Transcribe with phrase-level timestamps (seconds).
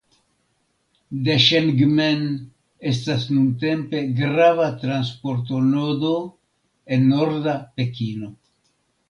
[1.25, 2.23] Deŝengmen
[2.91, 6.11] estas nuntempe grava transportonodo
[6.97, 8.35] en norda Pekino.